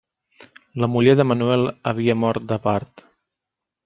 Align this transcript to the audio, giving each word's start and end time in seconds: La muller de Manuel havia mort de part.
La 0.83 0.87
muller 0.93 1.13
de 1.19 1.25
Manuel 1.31 1.65
havia 1.91 2.15
mort 2.23 2.47
de 2.53 2.57
part. 2.65 3.05